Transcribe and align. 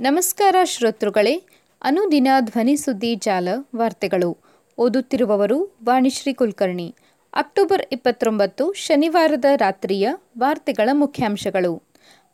ನಮಸ್ಕಾರ 0.00 0.56
ಶ್ರೋತೃಗಳೇ, 0.64 1.42
ಅನುದಿನ 1.82 2.28
ಧ್ವನಿ 2.40 2.76
ಸುದ್ದಿ 2.76 3.14
ಜಾಲ 3.14 3.48
ವಾರ್ತೆಗಳು. 3.76 4.38
ಓದುತ್ತಿರುವವರು 4.78 5.76
ವಾಣಿಶ್ರೀ 5.84 6.32
ಕುಲಕರ್ಣಿ. 6.32 6.94
ಅಕ್ಟೋಬರ್ 7.34 7.86
ಇಪ್ಪತ್ತೊಂಬತ್ತು, 7.92 8.72
ಶನಿವಾರದ 8.72 9.44
ರಾತ್ರಿಯ 9.56 10.08
ವಾರ್ತೆಗಳ 10.38 10.88
ಮುಖ್ಯಾಂಶಗಳು. 10.92 11.82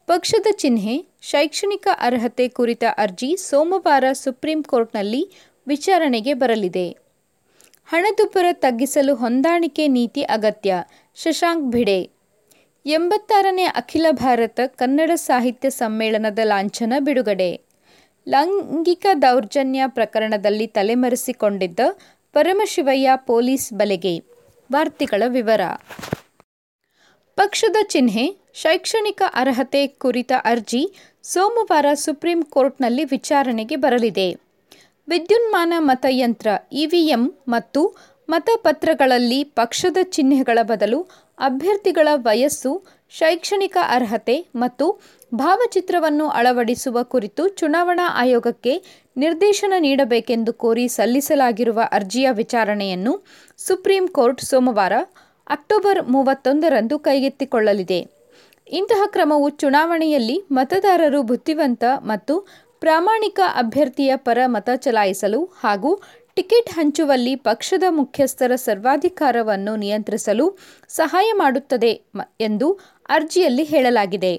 ಪಕ್ಷದ 0.06 0.46
ಚಿಹ್ನೆ, 0.52 1.06
ಶೈಕ್ಷಣಿಕ 1.20 1.88
ಅರ್ಹತೆ 1.92 2.48
ಕುರಿತ 2.48 2.84
ಅರ್ಜಿ 2.98 3.36
ಸೋಮವಾರ 3.36 4.04
ಸುಪ್ರೀಂ 4.12 4.62
ಕೋರ್ಟ್ನಲ್ಲಿ 4.62 5.30
ವಿಚಾರಣೆಗೆ 5.66 6.34
ಬರಲಿದೆ. 6.34 6.96
ಹಣದುಬ್ಬರ 7.86 8.46
ತಗ್ಗಿಸಲು 8.52 9.14
ಹೊಂದಾಣಿಕೆ 9.14 9.88
ನೀತಿ 9.88 10.22
ಅಗತ್ಯ, 10.22 10.82
ಶಶಾಂಕ್ 11.14 11.70
ಭಿಡೆ. 11.70 12.17
ಎಂಬತ್ತಾರನೇ 12.88 13.64
ಅಖಿಲ 13.64 14.06
ಭಾರತ 14.10 14.60
ಕನ್ನಡ 14.66 15.10
ಸಾಹಿತ್ಯ 15.14 15.70
ಸಮ್ಮೇಳನದ 15.70 16.38
ಲಾಂಛನ 16.44 16.92
ಬಿಡುಗಡೆ. 16.98 17.60
ಲೈಂಗಿಕ 18.28 19.06
ದೌರ್ಜನ್ಯ 19.22 19.82
ಪ್ರಕರಣದಲ್ಲಿ 19.86 20.66
ತಲೆಮರೆಸಿಕೊಂಡಿದ್ದ 20.66 21.80
ಪರಮಶಿವಯ್ಯ 22.32 23.10
ಪೊಲೀಸ್ 23.16 23.72
ಬಲೆಗೆ. 23.72 24.18
ವಾರ್ತೆಗಳ 24.72 25.22
ವಿವರ. 25.28 25.60
ಪಕ್ಷದ 27.36 27.76
ಚಿಹ್ನೆ, 27.82 28.36
ಶೈಕ್ಷಣಿಕ 28.54 29.22
ಅರ್ಹತೆ 29.34 29.86
ಕುರಿತ 29.86 30.32
ಅರ್ಜಿ 30.44 30.94
ಸೋಮವಾರ 31.22 31.86
ಸುಪ್ರೀಂ 31.94 32.42
ಕೋರ್ಟ್ನಲ್ಲಿ 32.42 33.04
ವಿಚಾರಣೆಗೆ 33.04 33.76
ಬರಲಿದೆ. 33.76 34.28
ವಿದ್ಯುನ್ಮಾನ 35.08 35.72
ಮತಯಂತ್ರ, 35.78 36.46
ಇವಿಎಂ 36.72 37.38
ಮತ್ತು 37.48 37.96
ಮತಪತ್ರಗಳಲ್ಲಿ 38.28 39.44
ಪಕ್ಷದ 39.44 39.98
ಚಿಹ್ನೆಗಳ 40.02 40.58
ಬದಲು 40.62 40.98
ಅಭ್ಯರ್ಥಿಗಳ 41.38 42.08
ವಯಸ್ಸು, 42.14 42.72
ಶೈಕ್ಷಣಿಕ 43.10 43.76
ಅರ್ಹತೆ 43.88 44.36
ಮತ್ತು 44.54 44.86
ಭಾವಚಿತ್ರವನ್ನು 45.34 46.28
ಅಳವಡಿಸುವ 46.28 47.02
ಕುರಿತು 47.02 47.48
ಚುನಾವಣಾ 47.48 48.06
ಆಯೋಗಕ್ಕೆ 48.14 48.74
ನಿರ್ದೇಶನ 49.16 49.72
ನೀಡಬೇಕೆಂದು 49.78 50.52
ಕೋರಿ 50.52 50.88
ಸಲ್ಲಿಸಲಾಗಿರುವ 50.88 51.80
ಅರ್ಜಿಯ 51.92 52.28
ವಿಚಾರಣೆಯನ್ನು 52.30 53.14
ಸುಪ್ರೀಂ 53.58 54.08
ಕೋರ್ಟ್ 54.08 54.40
ಸೋಮವಾರ, 54.40 54.92
ಅಕ್ಟೋಬರ್ 55.50 56.02
ಮೂವತ್ತೊಂದರಂದು 56.08 56.98
ಕೈಗೆತ್ತಿಕೊಳ್ಳಲಿದೆ. 56.98 58.00
ಇಂತಹ 58.72 59.02
ಕ್ರಮವು 59.06 59.48
ಚುನಾವಣೆಯಲ್ಲಿ 59.50 60.38
ಮತದಾರರು 60.52 61.22
ಬುದ್ಧಿವಂತ 61.22 61.84
ಮತ್ತು 62.02 62.34
ಪ್ರಾಮಾಣಿಕ 62.80 63.40
ಅಭ್ಯರ್ಥಿಯ 63.54 64.12
ಪರ 64.16 64.38
ಮತ 64.46 64.70
ಚಲಾಯಿಸಲು 64.76 65.44
ಹಾಗೂ 65.60 65.90
ಟಿಕೆಟ್ 66.38 66.70
ಹಂಚುವಲ್ಲಿ 66.70 67.36
ಪಕ್ಷದ 67.36 67.82
ಮುಖ್ಯಸ್ಥರ 67.88 68.52
ಸರ್ವಾಧಿಕಾರವನ್ನು 68.54 69.76
ನಿಯಂತ್ರಿಸಲು 69.76 70.58
ಸಹಾಯ 70.88 71.28
ಮಾಡುತ್ತದೆ 71.34 71.90
ಎಂದು 72.40 72.66
ಅರ್ಜಿಯಲ್ಲಿ 73.08 73.64
ಹೇಳಲಾಗಿದೆ. 73.64 74.30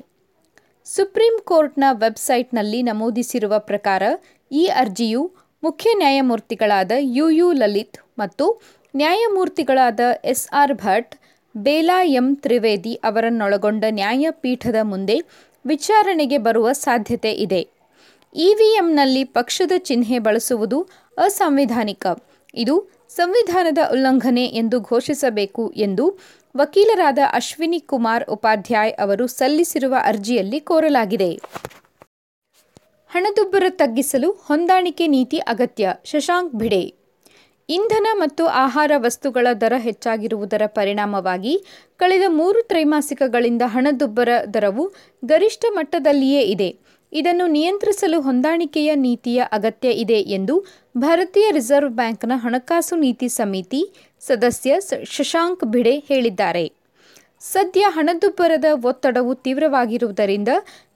ಸುಪ್ರೀಂ 0.86 1.40
ಕೋರ್ಟ್ನ 1.44 1.84
ವೆಬ್ಸೈಟ್ನಲ್ಲಿ 1.92 2.84
ನಮೂದಿಸಿರುವ 2.84 3.60
ಪ್ರಕಾರ 3.60 4.04
ಈ 4.52 4.66
ಅರ್ಜಿಯು 4.66 5.24
ಮುಖ್ಯ 5.64 5.90
ನ್ಯಾಯಮೂರ್ತಿಗಳಾದ 5.98 6.92
ಯು 7.00 7.30
ಯು 7.30 7.52
ಲಲಿತ್ 7.52 8.00
ಮತ್ತು 8.20 8.62
ನ್ಯಾಯಮೂರ್ತಿಗಳಾದ 8.96 10.00
S 10.26 10.48
R 10.54 10.74
Bhat, 10.74 11.16
Bela 11.58 12.04
M. 12.04 12.36
Trivedi 12.36 12.94
ಅವರನ್ನೊಳಗೊಂಡ 12.94 13.84
ನ್ಯಾಯಪೀಠದ 13.90 14.76
ಮುಂದೆ 14.84 15.20
ವಿಚಾರಣೆಗೆ 15.66 16.38
ಬರುವ 16.38 16.72
ಸಾಧ್ಯತೆ 16.72 17.32
ಇದೆ. 17.32 17.62
ಇವಿಎಂನಲ್ಲಿ 18.36 19.24
ಪಕ್ಷದ 19.24 19.72
ಚಿಹ್ನೆ 19.78 20.20
ಬಳಸುವುದು 20.20 20.80
ಅಸಾಂವಿಧಾನಿಕ. 21.24 22.06
ಇದು 22.54 22.76
ಸಂವಿಧಾನದ 23.10 23.78
ಉಲ್ಲಂಘನೆ 23.92 24.46
ಎಂದು 24.46 24.78
ಘೋಷಿಸಬೇಕು 24.82 25.72
ಎಂದು 25.78 26.06
ವಕೀಲರಾದ 26.58 27.20
ಅಶ್ವಿನಿ 27.32 27.80
ಕುಮಾರ್ 27.80 28.26
ಉಪಾಧ್ಯಾಯ್ 28.30 28.94
ಅವರು 29.00 29.28
ಸಲ್ಲಿಸಿರುವ 29.28 29.96
ಅರ್ಜಿಯಲ್ಲಿ 30.04 30.60
ಕೋರಲಾಗಿದೆ. 30.60 31.32
ಹಣದುಬ್ಬರ 33.12 33.64
ತಗ್ಗಿಸಲು 33.70 34.32
ಹೊಂದಾಣಿಕೆ 34.48 35.08
ನೀತಿ 35.08 35.38
ಅಗತ್ಯ, 35.38 35.94
ಶಶಾಂಕ್ 36.06 36.56
ಭಿಡೆ 36.56 36.82
ಇಂಧನ 37.70 38.08
ಮತ್ತು 38.14 38.44
ಆಹಾರ 38.46 38.92
ವಸ್ತುಗಳ 38.98 39.48
ದರ 39.54 39.74
ಹೆಚ್ಚಾಗಿರುವುದರ 39.78 40.62
ಪರಿಣಾಮವಾಗಿ 40.68 41.54
ಕಳೆದ 41.98 42.24
ಮೂರು 42.28 42.60
ತ್ರೈಮಾಸಿಕಗಳಿಂದ 42.62 43.62
ಹಣದುಬ್ಬರ 43.66 44.30
ದರವು 44.54 44.86
ಗರಿಷ್ಠ 45.26 45.66
ಮಟ್ಟದಲ್ಲಿಯೇ 45.70 46.42
ಇದೆ. 46.42 46.70
ಇದನ್ನು 47.14 47.48
ನಿಯಂತ್ರಿಸಲು 47.48 48.22
ಹೊಂದಾಣಿಕೆಯ 48.22 48.96
ನೀತಿಯ 48.96 49.44
ಅಗತ್ಯ 49.52 49.90
ಇದೆ 49.90 50.20
ಎಂದು 50.22 50.66
ಭಾರತೀಯ 50.98 51.52
ರಿಸರ್ವ್ 51.52 51.92
ಬ್ಯಾಂಕ್ನ 51.92 52.32
ಹಣಕಾಸು 52.36 52.96
ನೀತಿ 52.96 53.30
ಸಮಿತಿ 53.30 53.82
ಸದಸ್ಯ 54.22 54.76
ಶಶಾಂಕ್ 55.06 55.66
ಭಿಡೆ 55.66 55.96
ಹೇಳಿದ್ದಾರೆ. 56.00 56.66
ಸದ್ಯ 57.42 57.84
ಹಣದುಬ್ಬರದ 57.88 58.66
ಒತ್ತಡವು 58.84 59.34
ತೀವ್ರವಾಗಿರುವುದರಿಂದ 59.36 60.50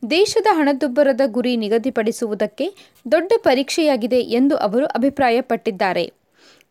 ದೇಶದ 0.10 0.48
ಹಣದುಬ್ಬರದ 0.52 1.22
ಗುರಿ 1.26 1.56
ನಿಗದಿಪಡಿಸುವುದಕ್ಕೆ 1.56 2.68
ದೊಡ್ಡ 3.12 3.32
ಪರೀಕ್ಷೆಯಾಗಿದೆ 3.38 4.20
ಎಂದು 4.20 4.56
ಅವರು 4.58 4.86
ಅಭಿಪ್ರಾಯಪಟ್ಟಿದ್ದಾರೆ. 4.86 6.06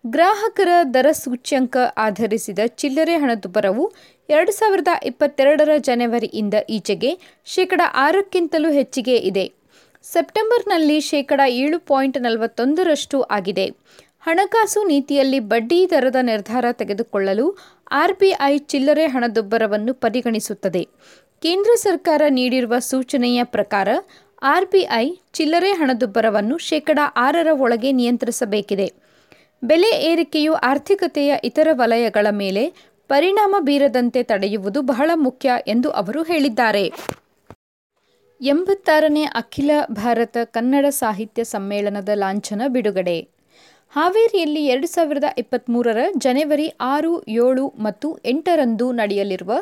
ಗ್ರಾಹಕರ 0.05 0.69
ದರ 0.95 1.07
ಸೂಚ್ಯಂಕ 1.13 1.77
ಆಧರಿಸಿದ 1.97 2.59
ಚಿಲ್ಲರೆ 2.67 3.15
ಹಣದುಬ್ಬರವು 3.17 3.93
ಎರಡು 4.29 4.53
ಸಾವಿರದ 4.53 4.89
ಇಪ್ಪತ್ತೆರಡರ 5.05 5.69
ಜನವರಿಯಿಂದ 5.79 6.55
ಈಚೆಗೆ 6.71 7.11
ಶೇಕಡ 7.45 7.81
ಆರಕ್ಕಿಂತಲೂ 7.95 8.71
ಹೆಚ್ಚಿಗೆ 8.71 9.17
ಇದೆ. 9.17 9.53
ಸೆಪ್ಟೆಂಬರ್ನಲ್ಲಿ 10.03 11.01
ಶೇಕಡ 11.01 11.41
ಏಳು 11.47 11.79
ಪಾಯಿಂಟ್ 11.79 12.19
ನಲವತ್ತೊಂದರಷ್ಟು 12.21 13.23
ಆಗಿದೆ. 13.23 13.67
ಹಣಕಾಸು 14.21 14.89
ನೀತಿಯಲ್ಲಿ 14.89 15.41
ಬಡ್ಡಿ 15.41 15.91
ದರದ 15.91 16.17
ನಿರ್ಧಾರ 16.23 16.65
ತೆಗೆದುಕೊಳ್ಳಲು 16.73 17.57
ಆರ್ಬಿಐ 17.93 18.59
ಚಿಲ್ಲರೆ 18.59 19.07
ಹಣದುಬ್ಬರವನ್ನು 19.07 19.95
ಪರಿಗಣಿಸುತ್ತದೆ. 19.95 20.83
ಕೇಂದ್ರ 21.43 21.71
ಸರ್ಕಾರ 21.77 22.23
ನೀಡಿರುವ 22.29 22.75
ಸೂಚನೆಯ 22.79 23.45
ಪ್ರಕಾರ 23.45 23.89
ಆರ್ಬಿಐ 24.43 25.05
ಚಿಲ್ಲರೆ 25.33 25.73
ಹಣದುಬ್ಬರವನ್ನು 25.73 26.59
ಶೇಕಡ 26.59 26.99
ಆರರ 27.17 27.49
ಒಳಗೆ 27.53 27.93
ನಿಯಂತ್ರಿಸಬೇಕಿದೆ. 27.93 29.02
ಬೆಲೆ 29.63 29.91
ಏರಿಕೆಯು 30.11 30.53
ಆರ್ಥಿಕತೆಯ 30.53 31.35
ಇತರ 31.45 31.69
ವಲಯಗಳ 31.73 32.27
ಮೇಲೆ 32.31 32.73
ಪರಿಣಾಮ 33.09 33.55
ಬೀರದಂತೆ 33.61 34.23
ತಡೆಯುವುದು 34.23 34.83
ಬಹಳ 34.83 35.11
ಮುಖ್ಯ 35.15 35.53
ಎಂದು 35.67 35.91
ಅವರು 35.91 36.23
ಹೇಳಿದ್ದಾರೆ. 36.23 36.93
ಎಂಬತ್ತಾರನೇ 38.41 39.25
ಅಖಿಲ 39.25 39.71
ಭಾರತ 39.91 40.37
ಕನ್ನಡ 40.45 40.87
ಸಾಹಿತ್ಯ 40.89 41.45
ಸಮ್ಮೇಳನದ 41.45 42.09
ಲಾಂಛನ 42.15 42.63
ಬಿಡುಗಡೆ. 42.69 43.29
ಹಾವೇರಿಯಲ್ಲಿ 43.91 44.67
ಎರಡು 44.67 44.87
ಸಾವಿರದ 44.87 45.25
ಇಪ್ಪತ್ತ್ಮೂರರ 45.39 45.99
ಜನವರಿ 46.19 46.69
ಆರು, 46.81 47.23
ಏಳು 47.29 47.73
ಮತ್ತು 47.79 48.19
ಎಂಟರಂದು 48.25 48.93
ನಡೆಯಲಿರುವ 48.93 49.53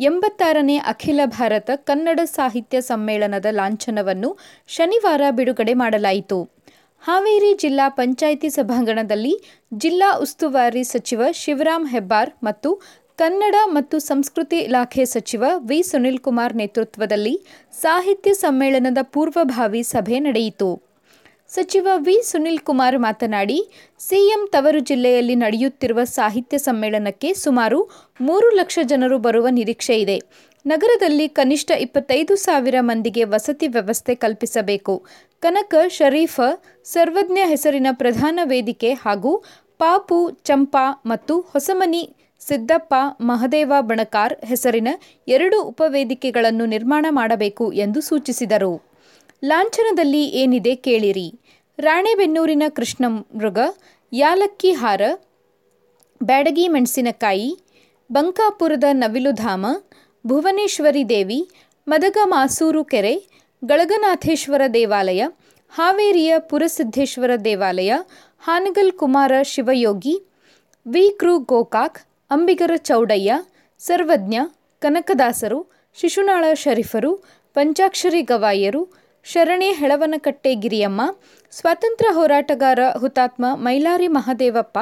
ಎಂಬತ್ತಾರನೇ 0.00 0.76
ಅಖಿಲ 0.76 1.20
ಭಾರತ 1.24 1.70
ಕನ್ನಡ 1.74 2.20
ಸಾಹಿತ್ಯ 2.24 2.80
ಸಮ್ಮೇಳನದ 2.80 3.46
ಲಾಂಛನವನ್ನು 3.50 4.38
ಶನಿವಾರ 4.68 5.22
ಬಿಡುಗಡೆ 5.30 5.74
ಮಾಡಲಾಯಿತು. 5.74 6.57
ಹಾವೇರಿ 7.02 7.50
ಜಿಲ್ಲಾ 7.54 7.84
ಪಂಚಾಯಿತಿ 7.88 8.48
ಸಭಾಂಗಣದಲ್ಲಿ 8.50 9.32
ಜಿಲ್ಲಾ 9.74 10.08
ಉಸ್ತುವಾರಿ 10.20 10.82
ಸಚಿವ 10.84 11.22
ಶಿವರಾಮ್ 11.32 11.86
ಹೆಬ್ಬಾರ್ 11.88 12.30
ಮತ್ತು 12.44 12.70
ಕನ್ನಡ 13.18 13.54
ಮತ್ತು 13.66 13.96
ಸಂಸ್ಕೃತಿ 13.98 14.58
ಇಲಾಖೆ 14.58 15.04
ಸಚಿವ 15.04 15.44
ವಿ 15.68 15.78
ಸುನಿಲ್ 15.82 16.18
ಕುಮಾರ್ 16.18 16.54
ನೇತೃತ್ವದಲ್ಲಿ 16.56 17.34
ಸಾಹಿತ್ಯ 17.80 18.32
ಸಮ್ಮೇಳನದ 18.32 18.98
ಪೂರ್ವಭಾವಿ 19.14 19.82
ಸಭೆ 19.82 20.18
ನಡೆಯಿತು. 20.18 20.68
ಸಚಿವ 21.50 21.88
ವಿ 21.96 22.16
ಸುನಿಲ್ 22.22 22.58
ಕುಮಾರ್ 22.58 22.98
ಮಾತನಾಡಿ, 22.98 23.58
ಸಿಎಂ 24.00 24.42
ತವರು 24.52 24.80
ಜಿಲ್ಲೆಯಲ್ಲಿ 24.80 25.34
ನಡೆಯುತ್ತಿರುವ 25.34 26.04
ಸಾಹಿತ್ಯ 26.04 26.58
ಸಮ್ಮೇಳನಕ್ಕೆ 26.58 27.34
ಸುಮಾರು 27.34 27.80
ಮೂರು 28.20 28.50
ಲಕ್ಷ 28.56 28.78
ಜನರು 28.82 29.18
ಬರುವ 29.18 29.46
ನಿರೀಕ್ಷೆ 29.50 29.96
ಇದೆ. 30.00 30.18
ನಗರದಲ್ಲಿ 30.68 31.28
ಕನಿಷ್ಠ 31.28 31.70
ಇಪ್ಪತ್ತೈದು 31.70 32.36
ಸಾವಿರ 32.36 32.74
ಮಂದಿಗೆ 32.80 33.24
ವಸತಿ 33.24 33.66
ವ್ಯವಸ್ಥೆ 33.68 34.14
ಕಲ್ಪಿಸಬೇಕು. 34.14 35.06
ಕನಕ 35.40 35.74
ಶರೀಫ 35.88 36.40
ಸರ್ವಜ್ಞ 36.84 37.38
ಹೆಸರಿನ 37.44 37.86
ಪ್ರಧಾನ 37.92 38.40
ವೇದಿಕೆ 38.44 38.92
ಹಾಗೂ 38.92 39.44
ಪಾಪು, 39.78 40.30
ಚಂಪಾ 40.30 41.02
ಮತ್ತು 41.06 41.40
ಹೊಸಮನಿ, 41.40 42.16
ಸಿದ್ದಪ್ಪ, 42.40 42.94
ಮಹದೇವ 43.20 43.72
ಬಣಕಾರ್ 43.80 44.34
ಹೆಸರಿನ 44.44 44.88
ಎರಡು 45.28 45.62
ಉಪವೇದಿಕೆಗಳನ್ನು 45.62 46.66
ನಿರ್ಮಾಣ 46.66 47.06
ಮಾಡಬೇಕು 47.10 47.72
ಎಂದು 47.72 48.00
ಸೂಚಿಸಿದರು. 48.00 48.82
ಲಾಂಛನದಲ್ಲಿ 49.44 50.24
ಏನಿದೆ 50.24 50.74
ಕೇಳಿರಿ. 50.74 51.32
ರಾಣೆಬೆನ್ನೂರಿನ 51.78 52.62
ಕೃಷ್ಣಮೃಗ, 52.68 53.58
ಯಾಲಕ್ಕಿ 54.12 54.72
ಹಾರ, 54.72 55.02
ಬ್ಯಾಡಗಿ 56.22 56.68
ಮೆಣಸಿನಕಾಯಿ, 56.68 57.58
ಬಂಕಾಪುರದ 58.12 58.84
ನವಿಲುಧಾಮ 58.92 59.66
ಭುವನೇಶ್ವರಿ 60.28 61.02
ದೇವಿ 61.08 61.38
ಮದಗ 61.86 62.18
ಮಾಸೂರು 62.24 62.84
ಕೆರೆ, 62.84 63.12
ಗಳಗನಾಥೇಶ್ವರ 63.62 64.62
ದೇವಾಲಯ, 64.74 65.22
ಹಾವೇರಿಯ 65.72 66.34
ಪುರಸಿದ್ದೇಶ್ವರ 66.38 67.30
ದೇವಾಲಯ 67.44 67.92
ಹಾನಗಲ್ 68.40 68.92
ಕುಮಾರ 68.92 69.32
ಶಿವಯೋಗಿ 69.42 70.14
ವಿ 70.86 71.04
ಕೃ 71.20 71.32
ಗೋಕಾಕ್, 71.44 71.98
ಅಂಬಿಗರ 72.30 72.70
ಚೌಡಯ್ಯ, 72.80 73.32
ಸರ್ವಜ್ಞ, 73.80 74.36
ಕನಕದಾಸರು, 74.82 75.60
ಶಿಶುನಾಳ 75.98 76.44
ಶರೀಫರು, 76.54 77.12
ಪಂಚಾಕ್ಷರಿ 77.56 78.22
ಗವಾಯರು, 78.22 78.82
ಶರಣೆ 79.26 79.70
ಹೆಳವನಕಟ್ಟೆ 79.72 80.54
ಗಿರಿಯಮ್ಮ, 80.54 81.00
ಸ್ವಾತಂತ್ರ್ಯ 81.52 82.12
ಹೋರಾಟಗಾರ 82.14 82.80
ಹುತಾತ್ಮ 82.98 83.44
ಮೈಲಾರಿ 83.56 84.08
ಮಹದೇವಪ್ಪ, 84.08 84.78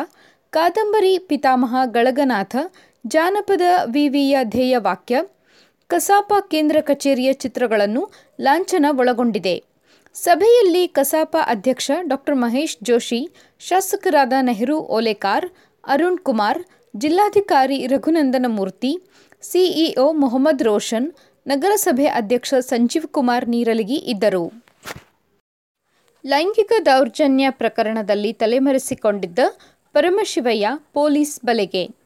ಕಾದಂಬರಿ 0.53 1.19
ಪಿತಾಮಹ 1.19 1.77
ಗಳಗನಾಥ, 1.87 2.55
ಜಾನಪದ 3.07 3.65
ವಿವಿಯ 3.93 4.37
ಧ್ಯೇಯವಾಕ್ಯ 4.45 5.17
ಕಸಾಪ 5.91 6.33
ಕೇಂದ್ರ 6.51 6.77
ಕಚೇರಿಯ 6.81 7.33
ಚಿತ್ರಗಳನ್ನು 7.33 8.03
ಲಾಂಛನ 8.41 8.87
ಒಳಗೊಂಡಿದೆ. 8.91 9.57
ಸಭೆಯಲ್ಲಿ 10.15 10.89
ಕಸಾಪ 10.89 11.37
ಅಧ್ಯಕ್ಷ 11.47 11.91
ಡಾಕ್ಟರ್ 12.09 12.37
ಮಹೇಶ್ 12.37 12.77
ಜೋಶಿ, 12.83 13.21
ಶಾಸಕರಾದ 13.61 14.33
ನೆಹರು 14.41 14.79
ಓಲೇಕಾರ್, 14.97 15.47
ಅರುಣ್ 15.85 16.19
ಕುಮಾರ್, 16.19 16.61
ಜಿಲ್ಲಾಧಿಕಾರಿ 16.97 17.87
ರಘುನಂದನ 17.87 18.47
ಮೂರ್ತಿ 18.49 18.93
ಸಿಇಒ 19.43 20.13
ಮೊಹಮ್ಮದ್ 20.13 20.63
ರೋಷನ್, 20.63 21.09
ನಗರಸಭೆ 21.47 22.07
ಅಧ್ಯಕ್ಷ 22.07 22.55
ಸಂಜೀವ್ 22.55 23.07
ಕುಮಾರ್ 23.09 23.49
ನೀರಲಗಿ 23.49 23.99
ಇದ್ದರು. 24.13 24.45
ಲೈಂಗಿಕ 26.25 26.73
ದೌರ್ಜನ್ಯ 26.87 27.47
ಪ್ರಕರಣದಲ್ಲಿ 27.51 28.33
ತಲೆಮರೆಸಿಕೊಂಡಿದ್ದ 28.33 29.39
ಪರಮಶಿವಯ್ಯ 29.93 30.69
ಪೊಲೀಸ್ 30.93 31.37
ಬಲೆಗೆ. 31.45 32.06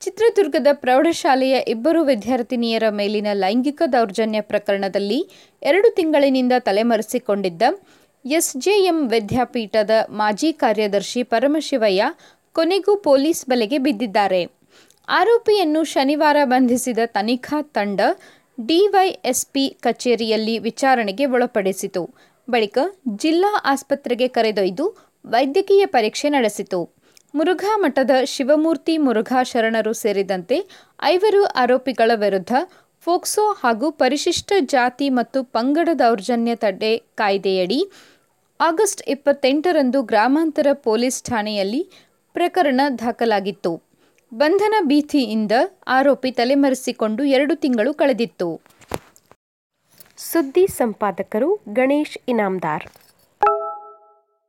ಚಿತ್ರದುರ್ಗದ 0.00 0.66
ಪ್ರೌಢಶಾಲೆಯ 0.72 1.56
ಇಬ್ಬರು 1.68 2.02
ವಿದ್ಯಾರ್ಥಿನಿಯರ 2.02 2.88
ಮೇಲಿನ 2.88 3.26
ಲೈಂಗಿಕ 3.32 3.82
ದೌರ್ಜನ್ಯ 3.92 4.40
ಪ್ರಕರಣದಲ್ಲಿ 4.40 5.18
ಎರಡು 5.62 5.94
ತಿಂಗಳಿನಿಂದ 5.94 6.52
ತಲೆಮರೆಸಿಕೊಂಡಿದ್ದ 6.58 7.62
ಎಸ್ಜೆಎಂ 8.24 9.08
ವಿದ್ಯಾಪೀಠದ 9.08 9.90
ಮಾಜಿ 10.10 10.52
ಕಾರ್ಯದರ್ಶಿ 10.52 11.22
ಪರಮಶಿವಯ್ಯ 11.22 12.04
ಕೊನೆಗೂ 12.52 12.96
ಪೊಲೀಸ್ 12.96 13.46
ಬಲೆಗೆ 13.46 13.78
ಬಿದ್ದಿದ್ದಾರೆ. 13.78 14.40
ಆರೋಪಿಯನ್ನು 15.08 15.84
ಶನಿವಾರ 15.84 16.36
ಬಂಧಿಸಿದ 16.44 16.98
ತನಿಖಾ 17.06 17.62
ತಂಡ 17.62 18.00
ಡಿವೈಎಸ್ಪಿ 18.60 19.76
ಕಚೇರಿಯಲ್ಲಿ 19.80 20.58
ವಿಚಾರಣೆಗೆ 20.58 21.26
ಒಳಪಡಿಸಿತು. 21.26 22.02
ಬಳಿಕ 22.48 22.78
ಜಿಲ್ಲಾ 23.16 23.52
ಆಸ್ಪತ್ರೆಗೆ 23.64 24.28
ಕರೆದೊಯ್ದು 24.28 24.86
ವೈದ್ಯಕೀಯ 25.24 25.86
ಪರೀಕ್ಷೆ 25.86 26.28
ನಡೆಸಿತು. 26.28 26.99
ಮುರುಘಾ 27.34 27.72
ಮಠದ 27.76 28.10
ಶಿವಮೂರ್ತಿ 28.24 28.98
ಮುರುಘಾ 28.98 29.42
ಶರಣರು 29.42 29.92
ಸೇರಿದಂತೆ 29.92 30.56
ಐವರು 31.02 31.44
ಆರೋಪಿಗಳ 31.44 32.10
ವಿರುದ್ಧ 32.14 32.52
ಫೋಕ್ಸೋ 33.04 33.44
ಹಾಗೂ 33.52 33.90
ಪರಿಶಿಷ್ಟ 33.90 34.52
ಜಾತಿ 34.60 35.08
ಮತ್ತು 35.10 35.44
ಪಂಗಡ 35.44 35.88
ದೌರ್ಜನ್ಯ 35.98 36.54
ತಡೆ 36.56 36.92
ಕಾಯ್ದೆಯಡಿ 37.14 37.80
ಆಗಸ್ಟ್ 38.60 39.02
ಇಪ್ಪತ್ತೆಂಟರಂದು 39.08 40.02
ಗ್ರಾಮಾಂತರ 40.02 40.66
ಪೊಲೀಸ್ 40.72 41.20
ಠಾಣೆಯಲ್ಲಿ 41.24 41.82
ಪ್ರಕರಣ 42.32 42.80
ದಾಖಲಾಗಿತ್ತು. 42.98 43.72
ಬಂಧನ 44.32 44.74
ಭೀತಿಯಿಂದ 44.80 45.52
ಆರೋಪಿ 45.88 46.30
ತಲೆಮರೆಸಿಕೊಂಡು 46.30 47.24
ಎರಡು 47.36 47.56
ತಿಂಗಳು 47.56 47.94
ಕಳೆದಿತ್ತು. 47.94 48.48
ಸುದ್ದಿ 50.18 50.66
ಸಂಪಾದಕರು 50.66 51.50
ಗಣೇಶ್ 51.72 52.18
ಇನಾಮ್ದಾರ್. 52.28 52.84